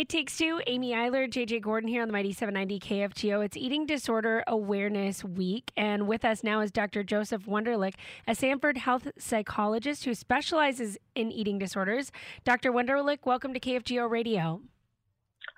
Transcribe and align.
It 0.00 0.08
takes 0.08 0.38
two. 0.38 0.62
Amy 0.66 0.92
Eiler, 0.92 1.28
JJ 1.28 1.60
Gordon 1.60 1.86
here 1.86 2.00
on 2.00 2.08
the 2.08 2.12
Mighty 2.12 2.32
790 2.32 2.80
KFGO. 2.80 3.44
It's 3.44 3.54
Eating 3.54 3.84
Disorder 3.84 4.42
Awareness 4.46 5.22
Week. 5.22 5.70
And 5.76 6.08
with 6.08 6.24
us 6.24 6.42
now 6.42 6.62
is 6.62 6.70
Dr. 6.70 7.04
Joseph 7.04 7.44
Wonderlich, 7.44 7.92
a 8.26 8.34
Sanford 8.34 8.78
health 8.78 9.08
psychologist 9.18 10.06
who 10.06 10.14
specializes 10.14 10.96
in 11.14 11.30
eating 11.30 11.58
disorders. 11.58 12.12
Dr. 12.44 12.72
Wonderlich, 12.72 13.18
welcome 13.26 13.52
to 13.52 13.60
KFGO 13.60 14.08
Radio. 14.08 14.62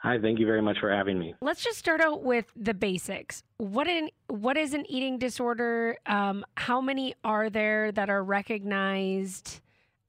Hi, 0.03 0.19
thank 0.21 0.41
you 0.41 0.47
very 0.47 0.61
much 0.61 0.81
for 0.81 0.91
having 0.91 1.21
me. 1.21 1.37
Let's 1.41 1.63
just 1.63 1.79
start 1.79 2.01
out 2.01 2.25
with 2.25 2.47
the 2.57 2.75
basics. 2.75 3.45
What 3.59 3.87
an 3.87 4.09
what 4.27 4.57
is 4.57 4.75
an 4.75 4.85
eating 4.91 5.19
disorder? 5.19 5.99
Um, 6.07 6.45
how 6.57 6.81
many 6.81 7.15
are 7.23 7.49
there 7.49 7.93
that 7.93 8.11
are 8.11 8.25
recognized? 8.25 9.61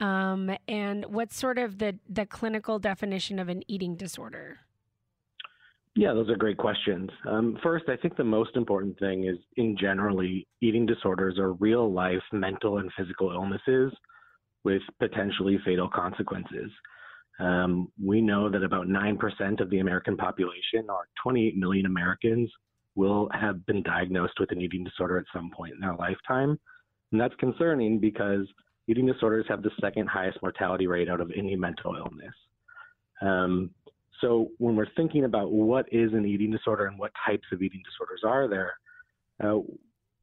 Um, 0.04 0.52
and 0.68 1.06
what's 1.06 1.38
sort 1.38 1.58
of 1.58 1.78
the 1.78 1.98
the 2.10 2.26
clinical 2.26 2.78
definition 2.78 3.40
of 3.40 3.48
an 3.48 3.64
eating 3.70 3.96
disorder? 3.96 4.60
Yeah, 5.96 6.14
those 6.14 6.30
are 6.30 6.36
great 6.36 6.58
questions. 6.58 7.10
Um, 7.26 7.58
first, 7.64 7.86
I 7.88 7.96
think 7.96 8.18
the 8.18 8.24
most 8.24 8.58
important 8.58 9.00
thing 9.00 9.26
is, 9.26 9.38
in 9.56 9.78
generally, 9.80 10.46
eating 10.62 10.86
disorders 10.86 11.38
are 11.38 11.54
real 11.54 11.94
life 11.94 12.24
mental 12.34 12.80
and 12.80 12.92
physical 12.98 13.32
illnesses 13.32 13.94
with 14.66 14.82
potentially 15.00 15.58
fatal 15.64 15.88
consequences. 15.88 16.72
Um, 17.40 17.90
we 18.04 18.22
know 18.22 18.50
that 18.50 18.64
about 18.64 18.88
9% 18.88 19.62
of 19.62 19.70
the 19.70 19.80
American 19.80 20.18
population, 20.18 20.90
or 20.90 21.08
28 21.22 21.56
million 21.56 21.86
Americans, 21.86 22.52
will 22.96 23.30
have 23.34 23.66
been 23.68 23.84
diagnosed 23.84 24.34
with 24.40 24.52
an 24.52 24.62
eating 24.62 24.84
disorder 24.84 25.18
at 25.18 25.26
some 25.34 25.50
point 25.56 25.74
in 25.74 25.80
their 25.80 25.96
lifetime. 25.96 26.60
And 27.12 27.22
that's 27.22 27.36
concerning 27.36 28.00
because 28.00 28.48
eating 28.88 29.06
disorders 29.06 29.46
have 29.48 29.64
the 29.64 29.72
second 29.80 30.08
highest 30.08 30.42
mortality 30.42 30.88
rate 30.88 31.10
out 31.10 31.22
of 31.22 31.32
any 31.36 31.56
mental 31.56 31.96
illness. 31.96 32.34
Um, 33.22 33.72
so 34.22 34.50
when 34.58 34.76
we're 34.76 34.88
thinking 34.96 35.26
about 35.26 35.52
what 35.52 35.86
is 35.92 36.14
an 36.14 36.26
eating 36.26 36.52
disorder 36.52 36.86
and 36.86 36.98
what 36.98 37.12
types 37.26 37.46
of 37.52 37.62
eating 37.62 37.82
disorders 37.84 38.22
are 38.26 38.48
there, 38.48 38.74
uh, 39.44 39.60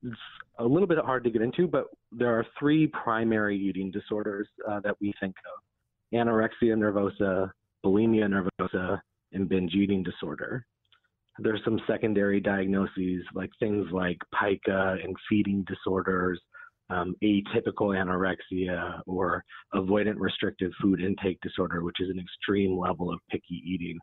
it's 0.02 0.16
a 0.58 0.64
little 0.64 0.86
bit 0.86 0.98
hard 0.98 1.24
to 1.24 1.30
get 1.30 1.42
into, 1.42 1.66
but 1.66 1.86
there 2.12 2.28
are 2.38 2.46
three 2.58 2.86
primary 2.86 3.58
eating 3.58 3.90
disorders 3.90 4.48
uh, 4.68 4.80
that 4.80 4.96
we 5.00 5.12
think 5.20 5.34
of 5.52 6.16
anorexia 6.16 6.74
nervosa, 6.74 7.50
bulimia 7.84 8.26
nervosa, 8.26 9.00
and 9.32 9.48
binge 9.48 9.74
eating 9.74 10.02
disorder. 10.02 10.66
There's 11.38 11.60
some 11.64 11.80
secondary 11.86 12.40
diagnoses 12.40 13.22
like 13.34 13.50
things 13.58 13.86
like 13.92 14.18
pica 14.38 14.96
and 15.02 15.16
feeding 15.28 15.64
disorders, 15.66 16.40
um, 16.90 17.14
atypical 17.22 17.94
anorexia, 17.94 19.00
or 19.06 19.44
avoidant 19.74 20.16
restrictive 20.16 20.72
food 20.82 21.00
intake 21.00 21.40
disorder, 21.40 21.82
which 21.82 22.00
is 22.00 22.10
an 22.10 22.18
extreme 22.18 22.78
level 22.78 23.12
of 23.12 23.20
picky 23.30 23.62
eating. 23.64 23.98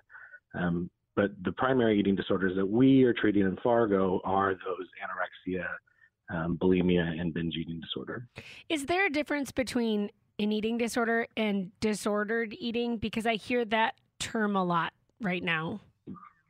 Um, 0.58 0.90
but 1.16 1.32
the 1.44 1.52
primary 1.54 2.00
eating 2.00 2.16
disorders 2.16 2.56
that 2.56 2.66
we 2.66 3.04
are 3.04 3.14
treating 3.14 3.44
in 3.44 3.58
Fargo 3.64 4.22
are 4.24 4.54
those 4.54 4.88
anorexia, 5.04 5.66
um, 6.34 6.58
bulimia, 6.58 7.20
and 7.20 7.34
binge 7.34 7.56
eating 7.56 7.82
disorder. 7.82 8.28
Is 8.70 8.86
there 8.86 9.08
a 9.08 9.10
difference 9.10 9.52
between 9.52 10.12
an 10.40 10.52
eating 10.52 10.78
disorder 10.78 11.28
and 11.36 11.72
disordered 11.80 12.56
eating? 12.60 12.98
Because 12.98 13.26
I 13.26 13.36
hear 13.36 13.66
that 13.66 13.96
term 14.20 14.56
a 14.56 14.64
lot 14.64 14.94
right 15.22 15.44
now. 15.44 15.82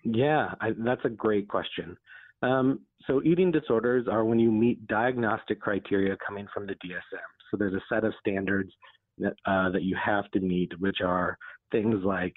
Yeah, 0.04 0.54
I, 0.62 0.72
that's 0.78 1.06
a 1.06 1.10
great 1.10 1.48
question. 1.48 1.98
Um, 2.42 2.82
so, 3.06 3.22
eating 3.24 3.52
disorders 3.52 4.08
are 4.08 4.26
when 4.26 4.40
you 4.40 4.52
meet 4.52 4.86
diagnostic 4.88 5.62
criteria 5.62 6.16
coming 6.26 6.48
from 6.54 6.68
the 6.68 6.74
DSM. 6.74 7.28
So, 7.50 7.58
there's 7.58 7.74
a 7.74 7.82
set 7.90 8.04
of 8.04 8.14
standards 8.20 8.72
that, 9.18 9.34
uh, 9.46 9.70
that 9.72 9.84
you 9.84 9.96
have 10.04 10.30
to 10.32 10.40
meet, 10.40 10.72
which 10.80 11.02
are 11.04 11.38
things 11.72 12.04
like 12.04 12.34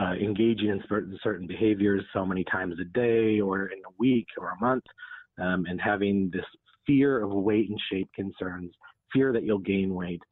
uh, 0.00 0.12
engaging 0.12 0.68
in 0.68 0.82
certain, 1.22 1.46
behaviors 1.46 2.02
so 2.12 2.24
many 2.24 2.44
times 2.44 2.74
a 2.80 2.84
day 2.84 3.40
or 3.40 3.66
in 3.66 3.78
a 3.78 3.92
week 3.98 4.26
or 4.38 4.50
a 4.50 4.60
month, 4.60 4.84
um, 5.40 5.64
and 5.68 5.80
having 5.80 6.30
this 6.32 6.44
fear 6.86 7.22
of 7.22 7.30
weight 7.30 7.68
and 7.68 7.80
shape 7.90 8.08
concerns, 8.14 8.70
fear 9.12 9.32
that 9.32 9.44
you'll 9.44 9.58
gain 9.58 9.94
weight. 9.94 10.22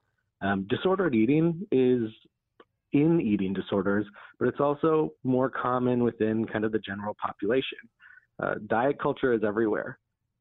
Um, 0.42 0.66
disordered 0.69 1.14
eating 1.14 1.66
is 1.70 2.10
in 2.92 3.20
eating 3.20 3.53
disorders, 3.53 4.06
but 4.38 4.48
it's 4.48 4.60
also 4.60 5.10
more 5.22 5.50
common 5.50 6.03
within 6.03 6.44
kind 6.47 6.64
of 6.64 6.72
the 6.72 6.78
general 6.80 7.16
population. 7.22 7.78
Uh, 8.42 8.54
diet 8.66 9.00
culture 9.00 9.32
is 9.32 9.42
everywhere, 9.44 9.98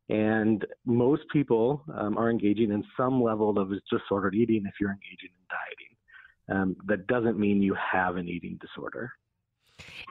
and 0.10 0.66
most 0.86 1.24
people 1.32 1.84
um, 1.96 2.18
are 2.18 2.30
engaging 2.30 2.72
in 2.72 2.84
some 2.98 3.22
level 3.22 3.58
of 3.60 3.72
disordered 3.92 4.36
eating 4.36 4.64
if 4.66 4.74
you're 4.80 4.92
engaging 4.92 5.30
in 5.30 5.46
dieting. 5.50 6.62
Um, 6.62 6.76
that 6.88 7.08
doesn't 7.08 7.38
mean 7.38 7.62
you 7.62 7.76
have 7.76 8.16
an 8.16 8.28
eating 8.28 8.58
disorder. 8.60 9.12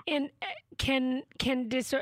And 0.07 0.31
uh, 0.43 0.47
can 0.79 1.23
can 1.39 1.69
dis- 1.69 1.95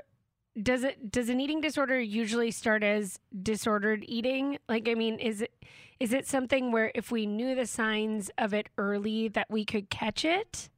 does 0.60 0.84
it 0.84 1.10
does 1.10 1.28
an 1.28 1.40
eating 1.40 1.60
disorder 1.60 2.00
usually 2.00 2.50
start 2.50 2.82
as 2.82 3.18
disordered 3.42 4.04
eating? 4.06 4.58
Like 4.68 4.88
I 4.88 4.94
mean, 4.94 5.18
is 5.18 5.42
it 5.42 5.52
is 6.00 6.12
it 6.12 6.26
something 6.26 6.72
where 6.72 6.92
if 6.94 7.10
we 7.10 7.26
knew 7.26 7.54
the 7.54 7.66
signs 7.66 8.30
of 8.38 8.52
it 8.52 8.68
early 8.76 9.28
that 9.28 9.46
we 9.50 9.64
could 9.64 9.90
catch 9.90 10.24
it? 10.24 10.68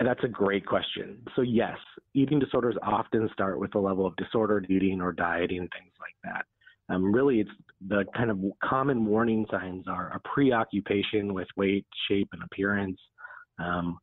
That's 0.00 0.24
a 0.24 0.28
great 0.28 0.66
question. 0.66 1.22
So 1.36 1.42
yes, 1.42 1.76
eating 2.14 2.38
disorders 2.38 2.76
often 2.82 3.28
start 3.32 3.58
with 3.58 3.74
a 3.74 3.78
level 3.78 4.06
of 4.06 4.16
disordered 4.16 4.66
eating 4.70 5.00
or 5.00 5.12
dieting, 5.12 5.68
things 5.72 5.92
like 6.00 6.14
that. 6.24 6.44
Um, 6.92 7.12
really, 7.12 7.40
it's 7.40 7.50
the 7.86 8.04
kind 8.16 8.30
of 8.30 8.38
common 8.64 9.06
warning 9.06 9.46
signs 9.50 9.86
are 9.86 10.12
a 10.14 10.28
preoccupation 10.28 11.32
with 11.32 11.46
weight, 11.56 11.86
shape, 12.08 12.28
and 12.32 12.42
appearance, 12.42 12.98
um, 13.60 13.96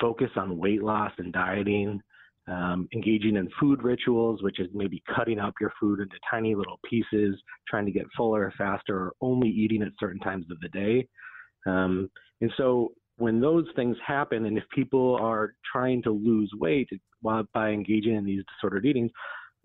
focus 0.00 0.30
on 0.36 0.58
weight 0.58 0.82
loss 0.82 1.12
and 1.18 1.32
dieting, 1.32 2.00
um, 2.48 2.88
engaging 2.92 3.36
in 3.36 3.48
food 3.60 3.82
rituals, 3.82 4.42
which 4.42 4.58
is 4.58 4.68
maybe 4.74 5.02
cutting 5.14 5.38
up 5.38 5.54
your 5.60 5.72
food 5.80 6.00
into 6.00 6.16
tiny 6.28 6.54
little 6.54 6.80
pieces, 6.88 7.40
trying 7.68 7.86
to 7.86 7.92
get 7.92 8.04
fuller 8.16 8.52
faster, 8.58 8.96
or 8.96 9.12
only 9.20 9.48
eating 9.48 9.82
at 9.82 9.92
certain 10.00 10.20
times 10.20 10.46
of 10.50 10.58
the 10.60 10.68
day. 10.70 11.06
Um, 11.66 12.10
and 12.40 12.52
so 12.56 12.92
when 13.16 13.40
those 13.40 13.66
things 13.76 13.96
happen, 14.04 14.46
and 14.46 14.58
if 14.58 14.64
people 14.74 15.16
are 15.20 15.54
trying 15.70 16.02
to 16.02 16.10
lose 16.10 16.50
weight 16.58 16.88
while, 17.22 17.44
by 17.54 17.70
engaging 17.70 18.14
in 18.14 18.24
these 18.24 18.42
disordered 18.54 18.86
eating 18.86 19.10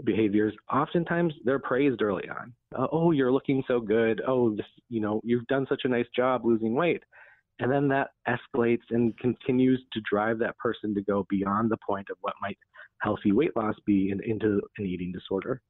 behaviors, 0.03 0.53
oftentimes 0.71 1.33
they're 1.43 1.59
praised 1.59 2.01
early 2.01 2.29
on. 2.29 2.53
Uh, 2.77 2.87
oh, 2.91 3.11
you're 3.11 3.31
looking 3.31 3.63
so 3.67 3.79
good. 3.79 4.21
Oh, 4.27 4.55
this, 4.55 4.65
you 4.89 5.01
know, 5.01 5.19
you've 5.23 5.47
done 5.47 5.65
such 5.67 5.81
a 5.83 5.89
nice 5.89 6.05
job 6.15 6.45
losing 6.45 6.73
weight. 6.75 7.03
And 7.59 7.69
then 7.69 7.89
that 7.89 8.11
escalates 8.27 8.83
and 8.91 9.17
continues 9.17 9.81
to 9.91 10.01
drive 10.09 10.39
that 10.39 10.57
person 10.57 10.95
to 10.95 11.01
go 11.01 11.25
beyond 11.29 11.69
the 11.69 11.77
point 11.85 12.07
of 12.09 12.17
what 12.21 12.35
might 12.41 12.57
healthy 13.01 13.31
weight 13.31 13.55
loss 13.55 13.75
be 13.85 14.11
in, 14.11 14.21
into 14.23 14.61
an 14.77 14.85
eating 14.85 15.11
disorder. 15.11 15.61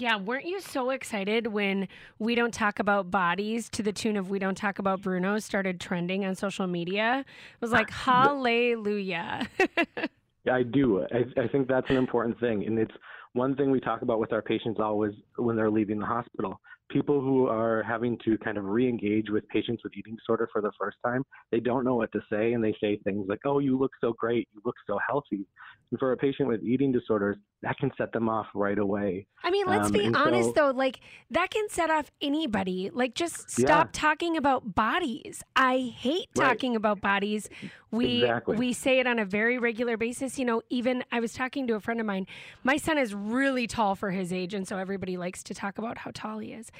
Yeah, 0.00 0.16
weren't 0.16 0.46
you 0.46 0.60
so 0.60 0.90
excited 0.90 1.48
when 1.48 1.88
We 2.20 2.36
Don't 2.36 2.54
Talk 2.54 2.78
About 2.78 3.10
Bodies 3.10 3.68
to 3.70 3.82
the 3.82 3.92
tune 3.92 4.16
of 4.16 4.30
We 4.30 4.38
Don't 4.38 4.56
Talk 4.56 4.78
About 4.78 5.02
Bruno 5.02 5.40
started 5.40 5.80
trending 5.80 6.24
on 6.24 6.36
social 6.36 6.68
media? 6.68 7.24
It 7.26 7.60
was 7.60 7.72
like, 7.72 7.90
uh, 7.90 8.12
hallelujah. 8.12 9.48
yeah, 10.44 10.54
I 10.54 10.62
do. 10.62 11.04
I, 11.12 11.42
I 11.42 11.48
think 11.48 11.66
that's 11.66 11.90
an 11.90 11.96
important 11.96 12.38
thing. 12.38 12.64
And 12.64 12.78
it's 12.78 12.94
one 13.32 13.56
thing 13.56 13.72
we 13.72 13.80
talk 13.80 14.02
about 14.02 14.20
with 14.20 14.32
our 14.32 14.40
patients 14.40 14.78
always 14.78 15.14
when 15.36 15.56
they're 15.56 15.68
leaving 15.68 15.98
the 15.98 16.06
hospital 16.06 16.60
people 16.88 17.20
who 17.20 17.46
are 17.46 17.82
having 17.82 18.18
to 18.24 18.38
kind 18.38 18.58
of 18.58 18.64
re-engage 18.64 19.30
with 19.30 19.46
patients 19.48 19.82
with 19.84 19.92
eating 19.96 20.16
disorder 20.16 20.48
for 20.52 20.60
the 20.60 20.72
first 20.80 20.96
time, 21.04 21.22
they 21.50 21.60
don't 21.60 21.84
know 21.84 21.94
what 21.94 22.10
to 22.12 22.20
say 22.30 22.52
and 22.52 22.62
they 22.62 22.74
say 22.80 22.98
things 23.04 23.26
like, 23.28 23.40
"Oh, 23.44 23.58
you 23.58 23.78
look 23.78 23.92
so 24.00 24.12
great. 24.12 24.48
You 24.54 24.60
look 24.64 24.76
so 24.86 24.98
healthy." 25.06 25.46
And 25.90 25.98
for 25.98 26.12
a 26.12 26.16
patient 26.16 26.48
with 26.48 26.62
eating 26.62 26.92
disorders, 26.92 27.36
that 27.62 27.76
can 27.78 27.90
set 27.96 28.12
them 28.12 28.28
off 28.28 28.46
right 28.54 28.78
away. 28.78 29.26
I 29.42 29.50
mean, 29.50 29.66
let's 29.66 29.86
um, 29.86 29.92
be 29.92 30.06
honest 30.14 30.50
so, 30.50 30.52
though, 30.54 30.70
like 30.70 31.00
that 31.30 31.50
can 31.50 31.68
set 31.68 31.90
off 31.90 32.10
anybody. 32.20 32.90
Like 32.92 33.14
just 33.14 33.50
stop 33.50 33.88
yeah. 33.88 34.00
talking 34.00 34.36
about 34.36 34.74
bodies. 34.74 35.42
I 35.56 35.92
hate 35.96 36.28
talking 36.34 36.72
right. 36.72 36.76
about 36.76 37.00
bodies. 37.00 37.48
We 37.90 38.22
exactly. 38.22 38.56
we 38.56 38.72
say 38.72 38.98
it 38.98 39.06
on 39.06 39.18
a 39.18 39.24
very 39.24 39.58
regular 39.58 39.96
basis. 39.96 40.38
You 40.38 40.44
know, 40.44 40.62
even 40.68 41.04
I 41.10 41.20
was 41.20 41.32
talking 41.32 41.66
to 41.68 41.74
a 41.74 41.80
friend 41.80 42.00
of 42.00 42.06
mine. 42.06 42.26
My 42.62 42.76
son 42.76 42.98
is 42.98 43.14
really 43.14 43.66
tall 43.66 43.94
for 43.94 44.10
his 44.10 44.32
age 44.32 44.54
and 44.54 44.68
so 44.68 44.78
everybody 44.78 45.16
likes 45.16 45.42
to 45.44 45.54
talk 45.54 45.78
about 45.78 45.98
how 45.98 46.10
tall 46.12 46.38
he 46.38 46.52
is. 46.52 46.70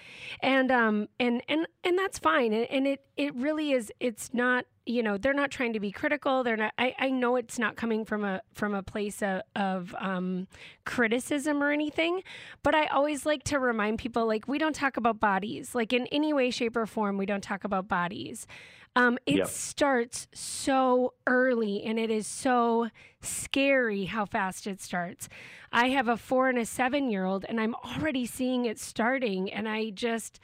And 0.42 0.70
um 0.70 1.08
and 1.18 1.42
and 1.48 1.66
and 1.84 1.98
that's 1.98 2.18
fine. 2.18 2.52
And, 2.52 2.66
and 2.70 2.86
it 2.86 3.04
it 3.16 3.34
really 3.34 3.72
is 3.72 3.92
it's 4.00 4.32
not 4.32 4.66
you 4.88 5.02
know 5.02 5.18
they're 5.18 5.34
not 5.34 5.50
trying 5.50 5.74
to 5.74 5.80
be 5.80 5.92
critical 5.92 6.42
they're 6.42 6.56
not 6.56 6.72
i, 6.78 6.94
I 6.98 7.10
know 7.10 7.36
it's 7.36 7.58
not 7.58 7.76
coming 7.76 8.06
from 8.06 8.24
a 8.24 8.40
from 8.54 8.74
a 8.74 8.82
place 8.82 9.22
of, 9.22 9.42
of 9.54 9.94
um, 9.98 10.48
criticism 10.86 11.62
or 11.62 11.70
anything 11.70 12.22
but 12.62 12.74
i 12.74 12.86
always 12.86 13.26
like 13.26 13.44
to 13.44 13.58
remind 13.58 13.98
people 13.98 14.26
like 14.26 14.48
we 14.48 14.56
don't 14.56 14.74
talk 14.74 14.96
about 14.96 15.20
bodies 15.20 15.74
like 15.74 15.92
in 15.92 16.06
any 16.06 16.32
way 16.32 16.50
shape 16.50 16.74
or 16.74 16.86
form 16.86 17.18
we 17.18 17.26
don't 17.26 17.42
talk 17.42 17.64
about 17.64 17.86
bodies 17.86 18.46
um, 18.96 19.18
it 19.26 19.36
yep. 19.36 19.46
starts 19.46 20.26
so 20.32 21.14
early 21.26 21.82
and 21.84 21.98
it 21.98 22.10
is 22.10 22.26
so 22.26 22.88
scary 23.20 24.06
how 24.06 24.24
fast 24.24 24.66
it 24.66 24.80
starts 24.80 25.28
i 25.72 25.88
have 25.88 26.08
a 26.08 26.16
four 26.16 26.48
and 26.48 26.58
a 26.58 26.66
seven 26.66 27.10
year 27.10 27.24
old 27.24 27.44
and 27.48 27.60
i'm 27.60 27.74
already 27.76 28.26
seeing 28.26 28.64
it 28.64 28.78
starting 28.78 29.52
and 29.52 29.68
i 29.68 29.90
just 29.90 30.40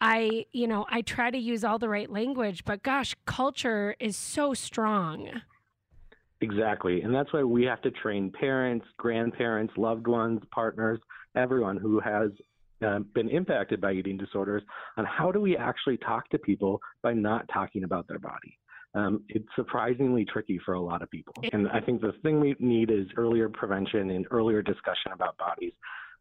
I, 0.00 0.44
you 0.52 0.66
know, 0.66 0.84
I 0.90 1.00
try 1.00 1.30
to 1.30 1.38
use 1.38 1.64
all 1.64 1.78
the 1.78 1.88
right 1.88 2.10
language, 2.10 2.64
but 2.64 2.82
gosh, 2.82 3.16
culture 3.24 3.96
is 3.98 4.16
so 4.16 4.52
strong. 4.52 5.40
Exactly. 6.42 7.00
And 7.00 7.14
that's 7.14 7.32
why 7.32 7.42
we 7.42 7.64
have 7.64 7.80
to 7.82 7.90
train 7.90 8.30
parents, 8.30 8.84
grandparents, 8.98 9.72
loved 9.76 10.06
ones, 10.06 10.42
partners, 10.50 11.00
everyone 11.34 11.78
who 11.78 11.98
has 12.00 12.30
uh, 12.84 13.00
been 13.14 13.28
impacted 13.28 13.80
by 13.80 13.92
eating 13.92 14.16
disorders 14.16 14.62
on 14.96 15.04
how 15.04 15.30
do 15.32 15.40
we 15.40 15.56
actually 15.56 15.96
talk 15.98 16.28
to 16.30 16.38
people 16.38 16.80
by 17.02 17.12
not 17.12 17.48
talking 17.52 17.84
about 17.84 18.06
their 18.08 18.18
body. 18.18 18.58
Um, 18.94 19.22
it's 19.28 19.46
surprisingly 19.54 20.24
tricky 20.24 20.58
for 20.64 20.74
a 20.74 20.80
lot 20.80 21.02
of 21.02 21.10
people. 21.10 21.34
And 21.52 21.68
I 21.68 21.80
think 21.80 22.00
the 22.00 22.12
thing 22.22 22.40
we 22.40 22.56
need 22.58 22.90
is 22.90 23.06
earlier 23.16 23.48
prevention 23.48 24.10
and 24.10 24.26
earlier 24.30 24.62
discussion 24.62 25.12
about 25.12 25.36
bodies. 25.36 25.72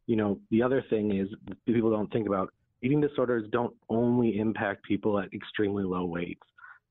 You 0.08 0.18
know, 0.18 0.40
the 0.52 0.62
other 0.62 0.84
thing 0.90 1.16
is 1.18 1.28
people 1.66 1.90
don't 1.90 2.12
think 2.12 2.28
about 2.28 2.54
eating 2.82 3.00
disorders 3.00 3.46
don't 3.52 3.74
only 3.90 4.38
impact 4.38 4.84
people 4.84 5.20
at 5.20 5.34
extremely 5.34 5.84
low 5.84 6.06
weights. 6.06 6.44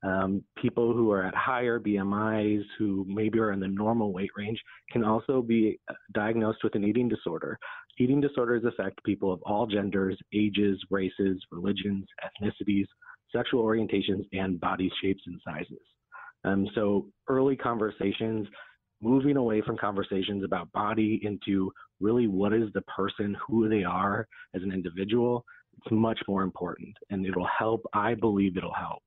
Um, 0.05 0.43
people 0.61 0.93
who 0.93 1.11
are 1.11 1.23
at 1.23 1.33
higher 1.33 1.79
BMIs, 1.79 2.61
who 2.77 3.05
maybe 3.07 3.39
are 3.39 3.51
in 3.51 3.59
the 3.59 3.67
normal 3.67 4.13
weight 4.13 4.29
range, 4.37 4.61
can 4.91 5.03
also 5.03 5.41
be 5.41 5.79
uh, 5.89 5.93
diagnosed 6.13 6.59
with 6.63 6.75
an 6.75 6.83
eating 6.83 7.09
disorder. 7.09 7.57
Eating 7.97 8.21
disorders 8.21 8.63
affect 8.65 9.03
people 9.03 9.33
of 9.33 9.41
all 9.43 9.65
genders, 9.65 10.15
ages, 10.31 10.79
races, 10.91 11.41
religions, 11.51 12.05
ethnicities, 12.23 12.85
sexual 13.35 13.63
orientations, 13.63 14.25
and 14.31 14.59
body 14.59 14.91
shapes 15.01 15.23
and 15.25 15.41
sizes. 15.43 15.81
Um, 16.43 16.67
so 16.75 17.07
early 17.27 17.55
conversations, 17.55 18.47
moving 19.01 19.37
away 19.37 19.61
from 19.61 19.75
conversations 19.75 20.43
about 20.43 20.71
body 20.71 21.19
into 21.23 21.71
really 21.99 22.27
what 22.27 22.53
is 22.53 22.71
the 22.73 22.81
person, 22.81 23.35
who 23.47 23.67
they 23.69 23.83
are 23.83 24.27
as 24.53 24.61
an 24.61 24.71
individual, 24.71 25.43
it's 25.77 25.91
much 25.91 26.19
more 26.27 26.43
important. 26.43 26.95
And 27.09 27.25
it'll 27.25 27.47
help, 27.57 27.83
I 27.93 28.13
believe 28.13 28.55
it'll 28.55 28.71
help 28.71 29.01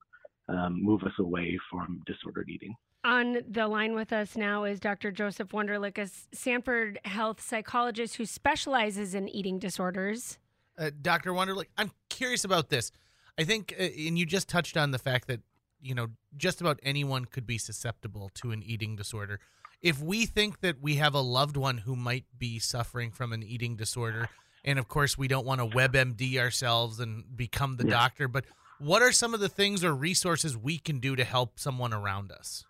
um, 0.48 0.82
move 0.82 1.02
us 1.02 1.12
away 1.18 1.58
from 1.70 2.02
disordered 2.06 2.48
eating. 2.48 2.74
On 3.04 3.38
the 3.48 3.68
line 3.68 3.94
with 3.94 4.12
us 4.12 4.36
now 4.36 4.64
is 4.64 4.80
Dr. 4.80 5.10
Joseph 5.10 5.48
Wonderlich, 5.48 5.98
a 5.98 6.08
Sanford 6.34 6.98
health 7.04 7.40
psychologist 7.40 8.16
who 8.16 8.26
specializes 8.26 9.14
in 9.14 9.28
eating 9.28 9.58
disorders. 9.58 10.38
Uh, 10.76 10.90
Dr. 11.00 11.32
Wonderlich, 11.32 11.66
I'm 11.76 11.92
curious 12.10 12.44
about 12.44 12.70
this. 12.70 12.90
I 13.38 13.44
think, 13.44 13.74
uh, 13.78 13.84
and 13.84 14.18
you 14.18 14.26
just 14.26 14.48
touched 14.48 14.76
on 14.76 14.90
the 14.90 14.98
fact 14.98 15.28
that, 15.28 15.40
you 15.80 15.94
know, 15.94 16.08
just 16.36 16.60
about 16.60 16.80
anyone 16.82 17.24
could 17.24 17.46
be 17.46 17.56
susceptible 17.56 18.30
to 18.34 18.50
an 18.50 18.62
eating 18.64 18.96
disorder. 18.96 19.38
If 19.80 20.02
we 20.02 20.26
think 20.26 20.60
that 20.60 20.82
we 20.82 20.96
have 20.96 21.14
a 21.14 21.20
loved 21.20 21.56
one 21.56 21.78
who 21.78 21.94
might 21.94 22.24
be 22.36 22.58
suffering 22.58 23.12
from 23.12 23.32
an 23.32 23.44
eating 23.44 23.76
disorder, 23.76 24.28
and 24.64 24.78
of 24.78 24.88
course 24.88 25.16
we 25.16 25.28
don't 25.28 25.46
want 25.46 25.60
to 25.60 25.66
WebMD 25.68 26.36
ourselves 26.38 26.98
and 26.98 27.36
become 27.36 27.76
the 27.76 27.84
yeah. 27.86 27.94
doctor, 27.94 28.26
but 28.26 28.44
what 28.78 29.02
are 29.02 29.12
some 29.12 29.34
of 29.34 29.40
the 29.40 29.48
things 29.48 29.84
or 29.84 29.94
resources 29.94 30.56
we 30.56 30.78
can 30.78 30.98
do 31.00 31.16
to 31.16 31.24
help 31.24 31.58
someone 31.58 31.92
around 31.92 32.32
us? 32.32 32.64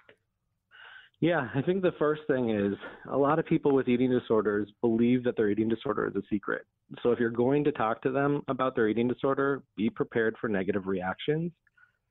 Yeah, 1.21 1.49
I 1.55 1.63
think 1.63 1.83
the 1.83 1.95
first 1.99 2.23
thing 2.29 2.51
is 2.51 2.75
a 3.11 3.17
lot 3.17 3.39
of 3.39 3.47
people 3.47 3.75
with 3.75 3.89
eating 3.89 4.11
disorders 4.11 4.71
believe 4.81 5.25
that 5.25 5.37
their 5.37 5.51
eating 5.51 5.69
disorder 5.69 6.07
is 6.07 6.15
a 6.15 6.23
secret. 6.31 6.63
So 7.03 7.11
if 7.11 7.19
you're 7.19 7.31
going 7.31 7.65
to 7.65 7.73
talk 7.73 8.01
to 8.03 8.11
them 8.11 8.43
about 8.49 8.77
their 8.77 8.89
eating 8.89 9.09
disorder, 9.09 9.63
be 9.77 9.91
prepared 9.91 10.37
for 10.41 10.49
negative 10.49 10.87
reactions. 10.87 11.51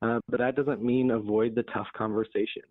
Uh, 0.02 0.20
but 0.28 0.38
that 0.38 0.56
doesn't 0.56 0.82
mean 0.82 1.10
avoid 1.10 1.54
the 1.54 1.64
tough 1.74 1.88
conversation. 1.96 2.62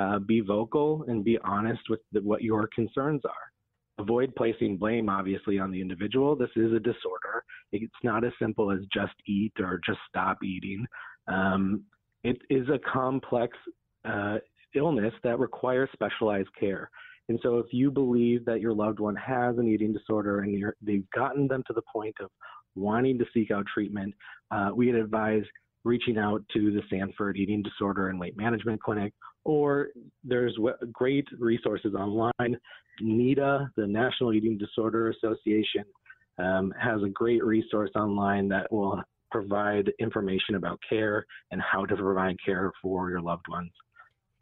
Uh, 0.00 0.18
be 0.18 0.40
vocal 0.40 1.04
and 1.08 1.24
be 1.24 1.38
honest 1.44 1.80
with 1.88 2.00
the, 2.12 2.20
what 2.20 2.42
your 2.42 2.68
concerns 2.74 3.22
are 3.24 3.52
avoid 3.98 4.34
placing 4.36 4.76
blame, 4.76 5.08
obviously, 5.08 5.58
on 5.58 5.70
the 5.70 5.80
individual. 5.80 6.36
This 6.36 6.50
is 6.56 6.72
a 6.72 6.80
disorder. 6.80 7.44
It's 7.72 7.92
not 8.02 8.24
as 8.24 8.32
simple 8.40 8.70
as 8.70 8.80
just 8.92 9.14
eat 9.26 9.52
or 9.58 9.80
just 9.84 9.98
stop 10.08 10.42
eating. 10.42 10.86
Um, 11.26 11.82
it 12.24 12.38
is 12.50 12.68
a 12.68 12.78
complex 12.90 13.56
uh, 14.04 14.38
illness 14.74 15.12
that 15.24 15.38
requires 15.38 15.88
specialized 15.92 16.48
care. 16.58 16.90
And 17.28 17.38
so, 17.42 17.58
if 17.58 17.66
you 17.72 17.90
believe 17.90 18.44
that 18.46 18.60
your 18.60 18.72
loved 18.72 19.00
one 19.00 19.16
has 19.16 19.58
an 19.58 19.68
eating 19.68 19.92
disorder 19.92 20.40
and 20.40 20.64
they've 20.80 21.10
gotten 21.10 21.46
them 21.46 21.62
to 21.66 21.72
the 21.74 21.82
point 21.92 22.14
of 22.20 22.30
wanting 22.74 23.18
to 23.18 23.26
seek 23.34 23.50
out 23.50 23.66
treatment, 23.72 24.14
uh, 24.50 24.70
we'd 24.74 24.94
advise 24.94 25.42
reaching 25.84 26.18
out 26.18 26.42
to 26.52 26.70
the 26.72 26.82
Sanford 26.90 27.36
Eating 27.36 27.62
Disorder 27.62 28.08
and 28.08 28.18
Weight 28.18 28.36
Management 28.36 28.82
Clinic, 28.82 29.12
or 29.44 29.88
there's 30.24 30.56
great 30.92 31.26
resources 31.38 31.94
online. 31.94 32.58
NEDA, 33.00 33.70
the 33.76 33.86
National 33.86 34.32
Eating 34.32 34.58
Disorder 34.58 35.10
Association, 35.10 35.84
um, 36.38 36.72
has 36.80 37.02
a 37.02 37.08
great 37.08 37.44
resource 37.44 37.90
online 37.94 38.48
that 38.48 38.70
will 38.72 39.02
provide 39.30 39.92
information 39.98 40.54
about 40.54 40.78
care 40.88 41.24
and 41.50 41.60
how 41.60 41.84
to 41.84 41.96
provide 41.96 42.36
care 42.44 42.72
for 42.82 43.10
your 43.10 43.20
loved 43.20 43.46
ones, 43.48 43.70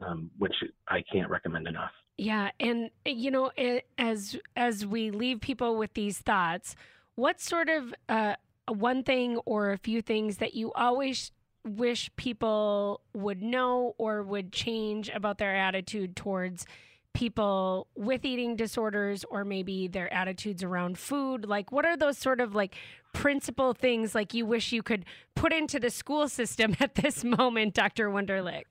um, 0.05 0.29
which 0.37 0.53
I 0.87 1.03
can't 1.11 1.29
recommend 1.29 1.67
enough. 1.67 1.91
Yeah, 2.17 2.49
and 2.59 2.89
you 3.05 3.29
know, 3.29 3.51
as 3.97 4.37
as 4.55 4.85
we 4.85 5.11
leave 5.11 5.39
people 5.39 5.77
with 5.77 5.93
these 5.93 6.17
thoughts, 6.17 6.75
what 7.13 7.39
sort 7.39 7.69
of 7.69 7.93
uh, 8.09 8.35
one 8.67 9.03
thing 9.03 9.37
or 9.45 9.71
a 9.71 9.77
few 9.77 10.01
things 10.01 10.37
that 10.37 10.53
you 10.53 10.71
always 10.73 11.31
wish 11.65 12.09
people 12.15 13.01
would 13.13 13.41
know 13.41 13.93
or 13.97 14.23
would 14.23 14.51
change 14.51 15.09
about 15.09 15.37
their 15.37 15.55
attitude 15.55 16.15
towards 16.15 16.65
people 17.13 17.87
with 17.95 18.23
eating 18.23 18.55
disorders 18.55 19.25
or 19.29 19.43
maybe 19.43 19.87
their 19.87 20.11
attitudes 20.13 20.63
around 20.63 20.97
food? 20.97 21.45
Like 21.45 21.71
what 21.71 21.85
are 21.85 21.97
those 21.97 22.17
sort 22.17 22.39
of 22.39 22.53
like 22.55 22.75
principal 23.13 23.73
things 23.73 24.13
like 24.13 24.33
you 24.33 24.45
wish 24.45 24.71
you 24.71 24.83
could 24.83 25.05
put 25.35 25.51
into 25.51 25.79
the 25.79 25.89
school 25.89 26.29
system 26.29 26.75
at 26.79 26.95
this 26.95 27.23
moment 27.23 27.73
dr 27.73 28.07
wonderlich? 28.09 28.65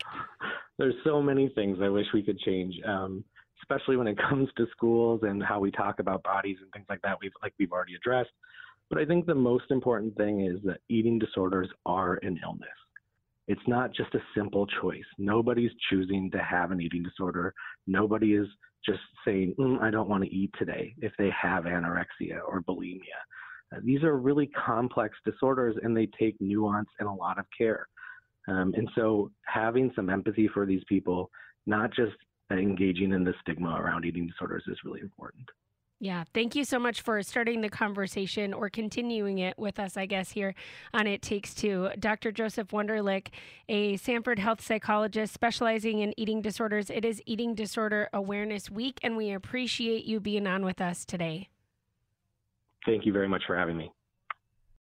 There's 0.79 0.95
so 1.05 1.21
many 1.21 1.49
things 1.55 1.79
i 1.83 1.89
wish 1.89 2.07
we 2.15 2.23
could 2.23 2.39
change 2.39 2.75
um, 2.87 3.25
especially 3.63 3.97
when 3.97 4.07
it 4.07 4.19
comes 4.29 4.49
to 4.57 4.67
schools 4.71 5.21
and 5.23 5.43
how 5.43 5.59
we 5.59 5.71
talk 5.71 5.99
about 5.99 6.23
bodies 6.23 6.59
and 6.63 6.71
things 6.73 6.87
like 6.89 7.03
that. 7.03 7.17
We've 7.21 7.33
like 7.43 7.53
we've 7.59 7.73
already 7.73 7.95
addressed 7.95 8.31
but 8.91 8.99
i 8.99 9.05
think 9.05 9.27
the 9.27 9.35
most 9.35 9.71
important 9.71 10.17
thing 10.17 10.47
is 10.47 10.61
that 10.65 10.79
eating 10.89 11.19
disorders 11.19 11.69
are 11.85 12.19
an 12.23 12.39
illness 12.45 12.69
it's 13.49 13.69
not 13.69 13.95
just 13.95 14.15
a 14.15 14.21
simple 14.35 14.67
choice. 14.81 15.05
Nobody's 15.19 15.71
choosing 15.89 16.31
to 16.33 16.39
have 16.39 16.73
an 16.73 16.81
eating 16.81 17.03
disorder. 17.03 17.55
Nobody 17.87 18.35
is 18.35 18.49
just 18.85 19.01
saying, 19.25 19.55
mm, 19.59 19.81
I 19.81 19.91
don't 19.91 20.09
want 20.09 20.25
to 20.25 20.35
eat 20.35 20.51
today 20.59 20.95
if 20.99 21.13
they 21.19 21.31
have 21.41 21.65
anorexia 21.65 22.41
or 22.47 22.63
bulimia. 22.63 23.01
Uh, 23.75 23.81
these 23.85 24.03
are 24.03 24.17
really 24.17 24.49
complex 24.49 25.17
disorders 25.25 25.77
and 25.83 25.97
they 25.97 26.09
take 26.19 26.37
nuance 26.41 26.89
and 26.99 27.09
a 27.09 27.13
lot 27.13 27.39
of 27.39 27.47
care. 27.57 27.87
Um, 28.49 28.73
and 28.77 28.89
so 28.95 29.31
having 29.45 29.93
some 29.97 30.09
empathy 30.09 30.49
for 30.53 30.67
these 30.67 30.83
people, 30.89 31.31
not 31.67 31.93
just 31.95 32.15
engaging 32.53 33.13
in 33.13 33.25
the 33.25 33.35
stigma 33.41 33.77
around 33.81 34.05
eating 34.05 34.27
disorders, 34.27 34.63
is 34.69 34.79
really 34.85 35.01
important. 35.01 35.45
Yeah, 35.99 36.25
thank 36.35 36.55
you 36.55 36.65
so 36.65 36.79
much 36.79 37.01
for 37.01 37.23
starting 37.23 37.63
the 37.63 37.71
conversation 37.71 38.53
or 38.53 38.69
continuing 38.69 39.39
it 39.39 39.59
with 39.59 39.79
us, 39.79 39.97
I 39.97 40.05
guess, 40.05 40.31
here 40.31 40.55
on 40.93 41.07
It 41.07 41.23
Takes 41.23 41.55
Two. 41.55 41.89
Dr. 41.99 42.33
Joseph 42.33 42.69
Wonderlich, 42.69 43.29
a 43.71 43.97
Sanford 43.97 44.39
health 44.39 44.61
psychologist 44.61 45.33
specializing 45.33 46.01
in 46.01 46.13
eating 46.19 46.43
disorders. 46.43 46.91
It 46.91 47.07
is 47.07 47.23
Eating 47.25 47.55
Disorder 47.55 48.11
Awareness 48.13 48.71
Week, 48.71 49.01
and 49.03 49.17
we 49.17 49.33
appreciate 49.33 50.05
you 50.05 50.21
being 50.21 50.47
on 50.47 50.67
with 50.67 50.83
us 50.83 51.07
today. 51.07 51.49
Thank 52.85 53.07
you 53.07 53.13
very 53.13 53.29
much 53.29 53.45
for 53.47 53.57
having 53.57 53.79
me. 53.79 53.91